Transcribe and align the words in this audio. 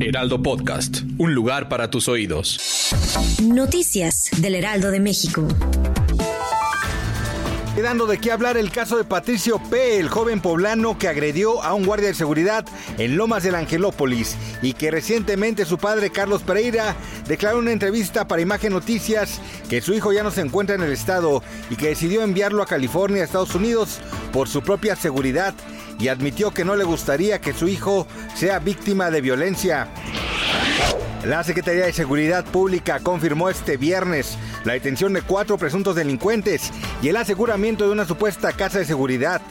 Heraldo 0.00 0.40
Podcast. 0.42 1.00
Un 1.18 1.34
lugar 1.34 1.68
para 1.68 1.90
tus 1.90 2.06
oídos. 2.08 2.92
Noticias 3.42 4.30
del 4.38 4.54
Heraldo 4.54 4.92
de 4.92 5.00
México. 5.00 5.48
Quedando 7.74 8.06
de 8.06 8.18
qué 8.18 8.32
hablar 8.32 8.56
el 8.56 8.70
caso 8.70 8.96
de 8.96 9.04
Patricio 9.04 9.60
P., 9.70 9.98
el 9.98 10.08
joven 10.08 10.40
poblano 10.40 10.98
que 10.98 11.08
agredió 11.08 11.62
a 11.62 11.74
un 11.74 11.84
guardia 11.84 12.08
de 12.08 12.14
seguridad 12.14 12.64
en 12.96 13.16
Lomas 13.16 13.42
del 13.42 13.54
Angelópolis 13.54 14.36
y 14.62 14.72
que 14.72 14.90
recientemente 14.90 15.64
su 15.64 15.78
padre 15.78 16.10
Carlos 16.10 16.42
Pereira 16.42 16.96
declaró 17.28 17.58
en 17.58 17.64
una 17.64 17.72
entrevista 17.72 18.26
para 18.26 18.42
Imagen 18.42 18.72
Noticias 18.72 19.40
que 19.68 19.80
su 19.80 19.94
hijo 19.94 20.12
ya 20.12 20.22
no 20.22 20.30
se 20.30 20.40
encuentra 20.40 20.74
en 20.74 20.82
el 20.82 20.92
estado 20.92 21.42
y 21.70 21.76
que 21.76 21.88
decidió 21.88 22.22
enviarlo 22.22 22.62
a 22.62 22.66
California, 22.66 23.22
Estados 23.22 23.54
Unidos, 23.54 24.00
por 24.32 24.48
su 24.48 24.62
propia 24.62 24.96
seguridad 24.96 25.54
y 25.98 26.08
admitió 26.08 26.52
que 26.52 26.64
no 26.64 26.76
le 26.76 26.84
gustaría 26.84 27.40
que 27.40 27.52
su 27.52 27.68
hijo 27.68 28.06
sea 28.34 28.58
víctima 28.58 29.10
de 29.10 29.20
violencia. 29.20 29.88
La 31.24 31.42
Secretaría 31.42 31.86
de 31.86 31.92
Seguridad 31.92 32.44
Pública 32.44 33.00
confirmó 33.00 33.50
este 33.50 33.76
viernes 33.76 34.38
la 34.64 34.74
detención 34.74 35.12
de 35.12 35.22
cuatro 35.22 35.58
presuntos 35.58 35.96
delincuentes 35.96 36.72
y 37.02 37.08
el 37.08 37.16
aseguramiento 37.16 37.84
de 37.84 37.92
una 37.92 38.04
supuesta 38.04 38.52
casa 38.52 38.78
de 38.78 38.84
seguridad. 38.84 39.42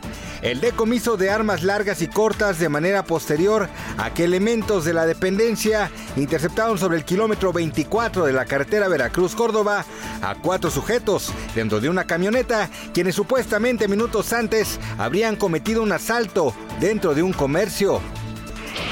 El 0.42 0.62
decomiso 0.62 1.18
de 1.18 1.32
armas 1.32 1.64
largas 1.64 2.02
y 2.02 2.08
cortas 2.08 2.60
de 2.60 2.70
manera 2.70 3.04
posterior 3.04 3.68
a 3.98 4.14
que 4.14 4.26
elementos 4.26 4.86
de 4.86 4.94
la 4.94 5.08
dependencia 5.08 5.90
interceptaron 6.16 6.78
sobre 6.78 6.98
el 6.98 7.06
kilómetro 7.06 7.52
24 7.52 8.26
de 8.26 8.34
la 8.34 8.46
carretera 8.46 8.88
Veracruz-Córdoba 8.88 9.84
a 10.22 10.36
cuatro 10.36 10.70
sujetos 10.70 11.32
dentro 11.56 11.80
de 11.80 11.90
una 11.90 12.06
camioneta, 12.06 12.70
quienes 12.94 13.16
supuestamente 13.16 13.88
minutos 13.88 14.32
antes 14.32 14.80
habrían 15.00 15.36
cometido 15.36 15.82
un 15.82 15.92
asalto 15.92 16.54
dentro 16.80 17.16
de 17.16 17.24
un 17.24 17.34
comercio. 17.34 18.00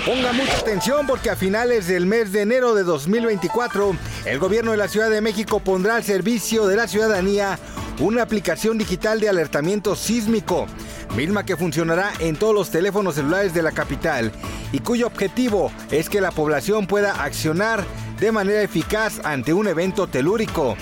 Ponga 0.03 0.33
mucha 0.33 0.57
atención 0.57 1.05
porque 1.05 1.29
a 1.29 1.35
finales 1.35 1.87
del 1.87 2.05
mes 2.05 2.31
de 2.31 2.41
enero 2.41 2.73
de 2.73 2.83
2024, 2.83 3.95
el 4.25 4.39
gobierno 4.39 4.71
de 4.71 4.77
la 4.77 4.87
Ciudad 4.87 5.09
de 5.09 5.21
México 5.21 5.59
pondrá 5.59 5.95
al 5.95 6.03
servicio 6.03 6.65
de 6.67 6.75
la 6.75 6.87
ciudadanía 6.87 7.59
una 7.99 8.23
aplicación 8.23 8.77
digital 8.77 9.19
de 9.19 9.29
alertamiento 9.29 9.95
sísmico, 9.95 10.67
misma 11.15 11.45
que 11.45 11.55
funcionará 11.55 12.11
en 12.19 12.35
todos 12.35 12.53
los 12.53 12.69
teléfonos 12.69 13.15
celulares 13.15 13.53
de 13.53 13.61
la 13.61 13.71
capital 13.71 14.31
y 14.71 14.79
cuyo 14.79 15.07
objetivo 15.07 15.71
es 15.89 16.09
que 16.09 16.21
la 16.21 16.31
población 16.31 16.87
pueda 16.87 17.23
accionar 17.23 17.83
de 18.19 18.31
manera 18.31 18.61
eficaz 18.61 19.21
ante 19.23 19.53
un 19.53 19.67
evento 19.67 20.07
telúrico. 20.07 20.75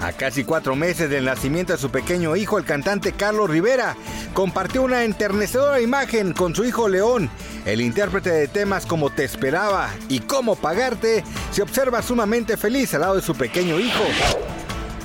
A 0.00 0.12
casi 0.12 0.44
cuatro 0.44 0.76
meses 0.76 1.10
del 1.10 1.26
nacimiento 1.26 1.74
de 1.74 1.78
su 1.78 1.90
pequeño 1.90 2.34
hijo, 2.34 2.56
el 2.56 2.64
cantante 2.64 3.12
Carlos 3.12 3.50
Rivera 3.50 3.96
compartió 4.32 4.82
una 4.82 5.04
enternecedora 5.04 5.80
imagen 5.80 6.32
con 6.32 6.54
su 6.54 6.64
hijo 6.64 6.88
León. 6.88 7.28
El 7.66 7.82
intérprete 7.82 8.30
de 8.30 8.48
temas 8.48 8.86
como 8.86 9.10
Te 9.10 9.24
esperaba 9.24 9.90
y 10.08 10.20
Cómo 10.20 10.56
pagarte 10.56 11.22
se 11.50 11.62
observa 11.62 12.00
sumamente 12.00 12.56
feliz 12.56 12.94
al 12.94 13.02
lado 13.02 13.16
de 13.16 13.22
su 13.22 13.34
pequeño 13.34 13.78
hijo. 13.78 14.04